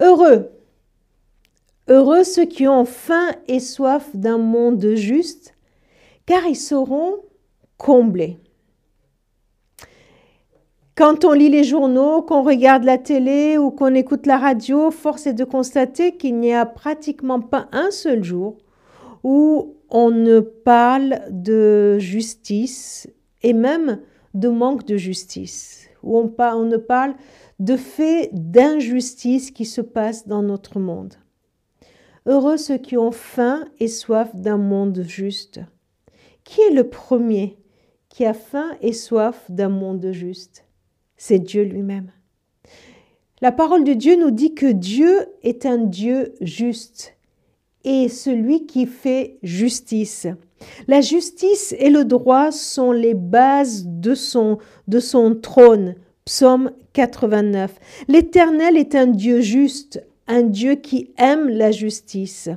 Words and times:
Heureux. 0.00 0.50
Heureux 1.88 2.24
ceux 2.24 2.46
qui 2.46 2.66
ont 2.66 2.84
faim 2.84 3.30
et 3.46 3.60
soif 3.60 4.08
d'un 4.14 4.38
monde 4.38 4.94
juste, 4.94 5.54
car 6.26 6.46
ils 6.46 6.56
seront 6.56 7.20
comblés. 7.76 8.38
Quand 10.96 11.24
on 11.24 11.32
lit 11.32 11.48
les 11.48 11.64
journaux, 11.64 12.22
qu'on 12.22 12.42
regarde 12.42 12.84
la 12.84 12.98
télé 12.98 13.58
ou 13.58 13.70
qu'on 13.70 13.94
écoute 13.94 14.26
la 14.26 14.38
radio, 14.38 14.90
force 14.90 15.26
est 15.26 15.34
de 15.34 15.44
constater 15.44 16.16
qu'il 16.16 16.38
n'y 16.38 16.54
a 16.54 16.66
pratiquement 16.66 17.40
pas 17.40 17.68
un 17.72 17.90
seul 17.90 18.22
jour 18.22 18.58
où 19.24 19.74
on 19.90 20.10
ne 20.10 20.40
parle 20.40 21.20
de 21.30 21.98
justice 21.98 23.08
et 23.42 23.52
même 23.52 24.00
de 24.34 24.48
manque 24.48 24.84
de 24.86 24.96
justice, 24.96 25.88
où 26.02 26.18
on, 26.18 26.32
on 26.38 26.64
ne 26.64 26.76
parle 26.76 27.14
de 27.58 27.76
faits 27.76 28.30
d'injustice 28.32 29.50
qui 29.50 29.64
se 29.64 29.80
passent 29.80 30.26
dans 30.26 30.42
notre 30.42 30.78
monde. 30.78 31.14
Heureux 32.26 32.56
ceux 32.56 32.78
qui 32.78 32.96
ont 32.96 33.12
faim 33.12 33.64
et 33.80 33.88
soif 33.88 34.34
d'un 34.34 34.56
monde 34.56 35.04
juste. 35.06 35.60
Qui 36.42 36.60
est 36.62 36.74
le 36.74 36.88
premier 36.88 37.58
qui 38.08 38.24
a 38.24 38.34
faim 38.34 38.70
et 38.80 38.92
soif 38.92 39.50
d'un 39.50 39.68
monde 39.68 40.10
juste? 40.12 40.64
C'est 41.16 41.38
Dieu 41.38 41.64
lui-même. 41.64 42.12
La 43.40 43.52
parole 43.52 43.84
de 43.84 43.92
Dieu 43.92 44.16
nous 44.16 44.30
dit 44.30 44.54
que 44.54 44.72
Dieu 44.72 45.26
est 45.42 45.66
un 45.66 45.78
Dieu 45.78 46.34
juste 46.40 47.14
et 47.84 48.08
celui 48.08 48.66
qui 48.66 48.86
fait 48.86 49.38
justice. 49.42 50.26
La 50.88 51.02
justice 51.02 51.74
et 51.78 51.90
le 51.90 52.04
droit 52.04 52.50
sont 52.50 52.92
les 52.92 53.14
bases 53.14 53.84
de 53.86 54.14
son, 54.14 54.58
de 54.88 54.98
son 54.98 55.34
trône. 55.34 55.96
Psaume 56.24 56.72
89. 56.94 57.78
L'Éternel 58.08 58.78
est 58.78 58.94
un 58.94 59.08
Dieu 59.08 59.40
juste, 59.40 60.02
un 60.26 60.42
Dieu 60.42 60.74
qui 60.74 61.12
aime 61.18 61.50
la 61.50 61.70
justice. 61.70 62.48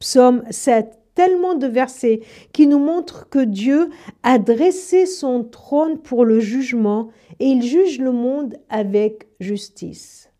Psaume 0.00 0.42
7 0.50 0.98
tellement 1.14 1.54
de 1.54 1.68
versets 1.68 2.22
qui 2.52 2.66
nous 2.66 2.80
montrent 2.80 3.28
que 3.28 3.38
Dieu 3.38 3.90
a 4.24 4.40
dressé 4.40 5.06
son 5.06 5.44
trône 5.44 5.98
pour 5.98 6.24
le 6.24 6.40
jugement 6.40 7.10
et 7.38 7.46
il 7.46 7.62
juge 7.62 8.00
le 8.00 8.10
monde 8.10 8.56
avec 8.68 9.28
justice. 9.38 10.30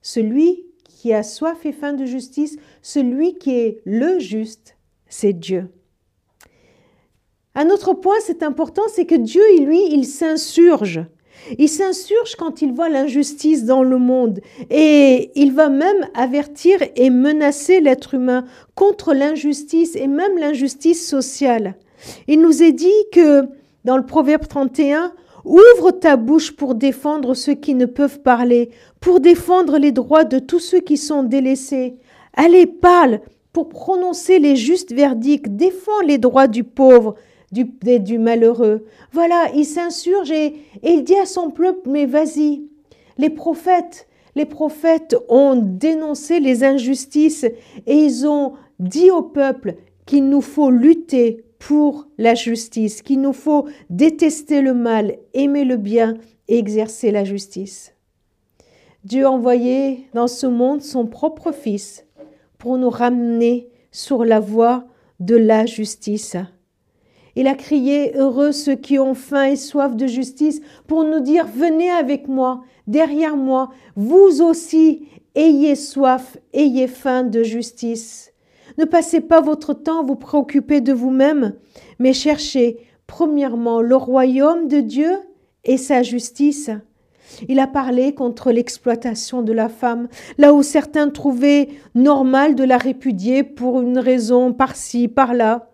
Celui 0.00 0.66
qui 0.84 1.12
a 1.12 1.24
soif 1.24 1.66
et 1.66 1.72
faim 1.72 1.94
de 1.94 2.04
justice, 2.04 2.58
celui 2.80 3.38
qui 3.38 3.58
est 3.58 3.80
le 3.84 4.20
juste, 4.20 4.76
c'est 5.08 5.32
Dieu. 5.32 5.68
Un 7.56 7.70
autre 7.70 7.92
point, 7.92 8.20
c'est 8.20 8.44
important, 8.44 8.82
c'est 8.86 9.06
que 9.06 9.16
Dieu, 9.16 9.42
lui, 9.64 9.80
il 9.90 10.06
s'insurge. 10.06 11.00
Il 11.58 11.68
s'insurge 11.68 12.36
quand 12.36 12.62
il 12.62 12.72
voit 12.72 12.88
l'injustice 12.88 13.64
dans 13.64 13.82
le 13.82 13.98
monde 13.98 14.40
et 14.70 15.30
il 15.34 15.52
va 15.52 15.68
même 15.68 16.08
avertir 16.14 16.78
et 16.96 17.10
menacer 17.10 17.80
l'être 17.80 18.14
humain 18.14 18.44
contre 18.74 19.14
l'injustice 19.14 19.96
et 19.96 20.06
même 20.06 20.38
l'injustice 20.38 21.08
sociale. 21.08 21.76
Il 22.28 22.40
nous 22.40 22.62
est 22.62 22.72
dit 22.72 22.88
que 23.12 23.46
dans 23.84 23.96
le 23.96 24.06
Proverbe 24.06 24.46
31, 24.46 25.12
Ouvre 25.44 25.90
ta 25.90 26.16
bouche 26.16 26.52
pour 26.52 26.74
défendre 26.74 27.34
ceux 27.34 27.54
qui 27.54 27.74
ne 27.74 27.86
peuvent 27.86 28.20
parler, 28.20 28.70
pour 29.00 29.20
défendre 29.20 29.78
les 29.78 29.92
droits 29.92 30.24
de 30.24 30.38
tous 30.38 30.58
ceux 30.58 30.80
qui 30.80 30.96
sont 30.96 31.22
délaissés. 31.22 31.96
Allez, 32.34 32.66
parle 32.66 33.20
pour 33.52 33.68
prononcer 33.68 34.38
les 34.38 34.54
justes 34.54 34.92
verdicts, 34.92 35.56
défends 35.56 36.02
les 36.06 36.18
droits 36.18 36.46
du 36.46 36.62
pauvre, 36.62 37.16
du, 37.52 37.64
du 38.00 38.18
malheureux. 38.18 38.86
Voilà, 39.12 39.50
il 39.54 39.64
s'insurge 39.64 40.30
et, 40.30 40.54
il 40.82 41.04
dit 41.04 41.16
à 41.16 41.26
son 41.26 41.50
peuple, 41.50 41.88
mais 41.88 42.06
vas-y. 42.06 42.62
Les 43.18 43.30
prophètes, 43.30 44.08
les 44.34 44.46
prophètes 44.46 45.16
ont 45.28 45.56
dénoncé 45.56 46.40
les 46.40 46.64
injustices 46.64 47.44
et 47.44 47.94
ils 47.94 48.26
ont 48.26 48.54
dit 48.78 49.10
au 49.10 49.22
peuple 49.22 49.76
qu'il 50.06 50.28
nous 50.28 50.40
faut 50.40 50.70
lutter 50.70 51.44
pour 51.58 52.08
la 52.16 52.34
justice, 52.34 53.02
qu'il 53.02 53.20
nous 53.20 53.34
faut 53.34 53.66
détester 53.90 54.62
le 54.62 54.72
mal, 54.72 55.16
aimer 55.34 55.64
le 55.64 55.76
bien 55.76 56.14
et 56.48 56.58
exercer 56.58 57.10
la 57.10 57.24
justice. 57.24 57.94
Dieu 59.04 59.26
a 59.26 59.30
envoyé 59.30 60.08
dans 60.14 60.26
ce 60.26 60.46
monde 60.46 60.82
son 60.82 61.06
propre 61.06 61.52
Fils 61.52 62.06
pour 62.58 62.78
nous 62.78 62.90
ramener 62.90 63.68
sur 63.90 64.24
la 64.24 64.40
voie 64.40 64.84
de 65.20 65.36
la 65.36 65.66
justice. 65.66 66.36
Il 67.36 67.46
a 67.46 67.54
crié 67.54 68.16
Heureux 68.16 68.52
ceux 68.52 68.74
qui 68.74 68.98
ont 68.98 69.14
faim 69.14 69.44
et 69.44 69.56
soif 69.56 69.94
de 69.94 70.06
justice 70.06 70.60
pour 70.86 71.04
nous 71.04 71.20
dire 71.20 71.46
Venez 71.46 71.90
avec 71.90 72.28
moi, 72.28 72.62
derrière 72.86 73.36
moi, 73.36 73.70
vous 73.96 74.42
aussi, 74.42 75.08
ayez 75.34 75.76
soif, 75.76 76.36
ayez 76.52 76.88
faim 76.88 77.22
de 77.22 77.42
justice. 77.42 78.32
Ne 78.78 78.84
passez 78.84 79.20
pas 79.20 79.40
votre 79.40 79.74
temps 79.74 80.00
à 80.00 80.04
vous 80.04 80.16
préoccuper 80.16 80.80
de 80.80 80.92
vous-même, 80.92 81.54
mais 81.98 82.12
cherchez 82.12 82.78
premièrement 83.06 83.80
le 83.80 83.96
royaume 83.96 84.68
de 84.68 84.80
Dieu 84.80 85.10
et 85.64 85.76
sa 85.76 86.02
justice. 86.02 86.70
Il 87.48 87.58
a 87.58 87.66
parlé 87.66 88.14
contre 88.14 88.50
l'exploitation 88.50 89.42
de 89.42 89.52
la 89.52 89.68
femme, 89.68 90.08
là 90.38 90.52
où 90.52 90.62
certains 90.62 91.08
trouvaient 91.08 91.68
normal 91.94 92.54
de 92.54 92.64
la 92.64 92.76
répudier 92.76 93.42
pour 93.42 93.80
une 93.80 93.98
raison 93.98 94.52
par-ci, 94.52 95.08
par-là. 95.08 95.69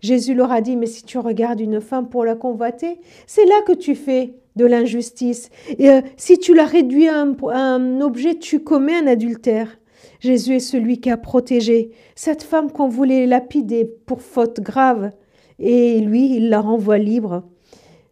Jésus 0.00 0.34
leur 0.34 0.52
a 0.52 0.60
dit, 0.60 0.76
mais 0.76 0.86
si 0.86 1.02
tu 1.04 1.18
regardes 1.18 1.60
une 1.60 1.80
femme 1.80 2.08
pour 2.08 2.24
la 2.24 2.34
convoiter, 2.34 3.00
c'est 3.26 3.44
là 3.44 3.60
que 3.66 3.72
tu 3.72 3.94
fais 3.94 4.34
de 4.56 4.64
l'injustice. 4.64 5.50
Et 5.78 5.90
euh, 5.90 6.00
si 6.16 6.38
tu 6.38 6.54
la 6.54 6.64
réduis 6.64 7.08
à 7.08 7.20
un, 7.20 8.00
objet, 8.00 8.36
tu 8.36 8.60
commets 8.60 8.96
un 8.96 9.06
adultère. 9.06 9.78
Jésus 10.20 10.56
est 10.56 10.60
celui 10.60 11.00
qui 11.00 11.10
a 11.10 11.16
protégé 11.16 11.90
cette 12.14 12.42
femme 12.42 12.70
qu'on 12.70 12.88
voulait 12.88 13.26
lapider 13.26 13.90
pour 14.06 14.22
faute 14.22 14.60
grave. 14.60 15.12
Et 15.58 16.00
lui, 16.00 16.36
il 16.36 16.48
la 16.50 16.60
renvoie 16.60 16.98
libre. 16.98 17.44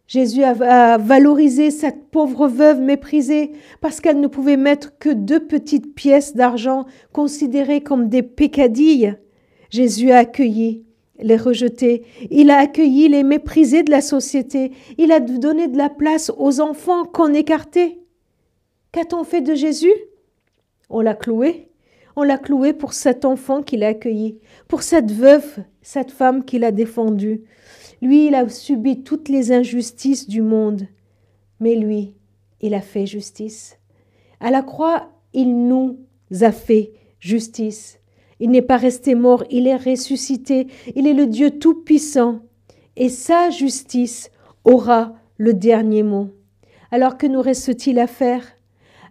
Jésus 0.07 0.43
a, 0.43 0.97
valorisé 0.97 1.69
cette 1.69 2.09
pauvre 2.09 2.47
veuve 2.47 2.81
méprisée 2.81 3.51
parce 3.79 4.01
qu'elle 4.01 4.19
ne 4.19 4.27
pouvait 4.27 4.57
mettre 4.57 4.97
que 4.97 5.09
deux 5.09 5.45
petites 5.45 5.93
pièces 5.93 6.35
d'argent 6.35 6.85
considérées 7.13 7.81
comme 7.81 8.09
des 8.09 8.23
pécadilles. 8.23 9.15
Jésus 9.69 10.09
a 10.09 10.17
accueilli 10.17 10.83
les 11.21 11.37
rejetés, 11.37 12.03
il 12.29 12.49
a 12.49 12.57
accueilli 12.57 13.09
les 13.09 13.23
méprisés 13.23 13.83
de 13.83 13.91
la 13.91 14.01
société, 14.01 14.71
il 14.97 15.11
a 15.11 15.19
donné 15.19 15.67
de 15.67 15.77
la 15.77 15.89
place 15.89 16.31
aux 16.37 16.61
enfants 16.61 17.05
qu'on 17.05 17.33
écartait. 17.33 17.99
Qu'a-t-on 18.91 19.23
fait 19.23 19.41
de 19.41 19.55
Jésus? 19.55 19.93
On 20.89 21.01
l'a 21.01 21.13
cloué. 21.13 21.69
On 22.15 22.23
l'a 22.23 22.37
cloué 22.37 22.73
pour 22.73 22.93
cet 22.93 23.23
enfant 23.23 23.61
qu'il 23.61 23.83
a 23.83 23.89
accueilli, 23.89 24.39
pour 24.67 24.83
cette 24.83 25.11
veuve, 25.11 25.59
cette 25.81 26.11
femme 26.11 26.43
qu'il 26.43 26.65
a 26.65 26.71
défendue. 26.71 27.43
Lui, 28.01 28.27
il 28.27 28.35
a 28.35 28.49
subi 28.49 29.03
toutes 29.03 29.29
les 29.29 29.51
injustices 29.53 30.27
du 30.27 30.41
monde, 30.41 30.87
mais 31.61 31.75
lui, 31.75 32.15
il 32.59 32.73
a 32.73 32.81
fait 32.81 33.05
justice. 33.05 33.77
À 34.41 34.51
la 34.51 34.63
croix, 34.63 35.11
il 35.33 35.67
nous 35.67 35.99
a 36.41 36.51
fait 36.51 36.91
justice. 37.19 37.98
Il 38.39 38.51
n'est 38.51 38.61
pas 38.61 38.77
resté 38.77 39.15
mort, 39.15 39.43
il 39.49 39.67
est 39.67 39.75
ressuscité, 39.75 40.67
il 40.95 41.07
est 41.07 41.13
le 41.13 41.27
Dieu 41.27 41.51
Tout-Puissant, 41.51 42.39
et 42.95 43.09
sa 43.09 43.49
justice 43.49 44.31
aura 44.63 45.13
le 45.37 45.53
dernier 45.53 46.03
mot. 46.03 46.29
Alors 46.91 47.17
que 47.17 47.27
nous 47.27 47.41
reste-t-il 47.41 47.99
à 47.99 48.07
faire? 48.07 48.45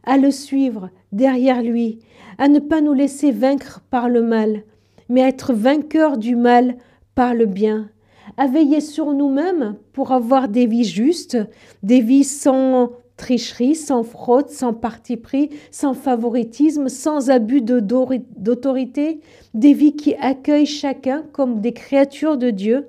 À 0.04 0.16
le 0.16 0.30
suivre 0.30 0.90
derrière 1.12 1.62
lui, 1.62 1.98
à 2.38 2.48
ne 2.48 2.58
pas 2.58 2.80
nous 2.80 2.94
laisser 2.94 3.30
vaincre 3.30 3.82
par 3.90 4.08
le 4.08 4.22
mal, 4.22 4.62
mais 5.08 5.22
à 5.22 5.28
être 5.28 5.52
vainqueurs 5.52 6.18
du 6.18 6.36
mal 6.36 6.76
par 7.14 7.34
le 7.34 7.46
bien, 7.46 7.90
à 8.36 8.46
veiller 8.46 8.80
sur 8.80 9.12
nous-mêmes 9.12 9.76
pour 9.92 10.12
avoir 10.12 10.48
des 10.48 10.66
vies 10.66 10.84
justes, 10.84 11.38
des 11.82 12.00
vies 12.00 12.24
sans 12.24 12.92
tricherie, 13.18 13.74
sans 13.74 14.02
fraude, 14.02 14.48
sans 14.48 14.72
parti 14.72 15.18
pris, 15.18 15.50
sans 15.70 15.92
favoritisme, 15.92 16.88
sans 16.88 17.28
abus 17.28 17.60
d'autorité, 17.60 19.20
des 19.52 19.74
vies 19.74 19.96
qui 19.96 20.14
accueillent 20.14 20.64
chacun 20.64 21.24
comme 21.32 21.60
des 21.60 21.74
créatures 21.74 22.38
de 22.38 22.48
Dieu. 22.48 22.88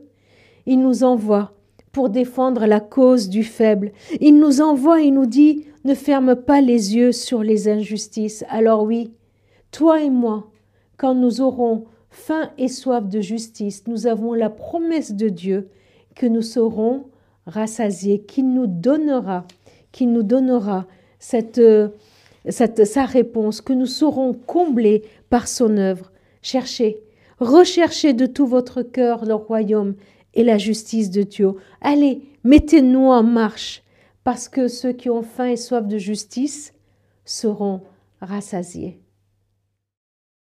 Il 0.66 0.80
nous 0.80 1.04
envoie 1.04 1.54
pour 1.92 2.10
défendre 2.10 2.66
la 2.66 2.80
cause 2.80 3.28
du 3.28 3.44
faible. 3.44 3.92
Il 4.22 4.38
nous 4.38 4.62
envoie 4.62 5.02
et 5.02 5.12
nous 5.12 5.26
dit 5.26 5.66
ne 5.84 5.96
ferme 5.96 6.36
pas 6.36 6.62
les 6.62 6.96
yeux 6.96 7.12
sur 7.12 7.42
les 7.42 7.68
injustices. 7.68 8.46
Alors 8.50 8.84
oui, 8.84 9.12
toi 9.72 10.02
et 10.02 10.10
moi, 10.10 10.52
quand 10.98 11.16
nous 11.16 11.42
aurons 11.42 11.86
faim 12.12 12.52
et 12.58 12.68
soif 12.68 13.08
de 13.08 13.22
justice, 13.22 13.84
nous 13.88 14.06
avons 14.06 14.34
la 14.34 14.50
promesse 14.50 15.14
de 15.14 15.30
Dieu 15.30 15.70
que 16.16 16.28
nous 16.28 16.42
serons 16.42 17.06
rassasiés, 17.48 18.20
qu'il 18.20 18.54
nous 18.54 18.68
donnera 18.68 19.46
qui 19.92 20.06
nous 20.06 20.24
donnera 20.24 20.86
cette, 21.20 21.62
cette, 22.48 22.86
sa 22.86 23.06
réponse, 23.06 23.62
que 23.62 23.74
nous 23.74 23.86
serons 23.86 24.34
comblés 24.34 25.04
par 25.30 25.48
son 25.48 25.78
œuvre. 25.78 26.12
Cherchez, 26.42 26.98
recherchez 27.40 28.14
de 28.14 28.26
tout 28.26 28.48
votre 28.48 28.82
cœur 28.82 29.26
le 29.26 29.34
royaume 29.34 29.96
et 30.34 30.44
la 30.44 30.58
justice 30.58 31.10
de 31.10 31.24
Dieu. 31.24 31.52
Allez, 31.82 32.22
mettez-nous 32.44 33.08
en 33.08 33.24
marche, 33.24 33.84
parce 34.24 34.48
que 34.48 34.68
ceux 34.68 34.94
qui 34.94 35.10
ont 35.10 35.24
faim 35.24 35.48
et 35.48 35.58
soif 35.58 35.88
de 35.88 35.98
justice 35.98 36.74
seront 37.26 37.82
rassasiés. 38.22 39.00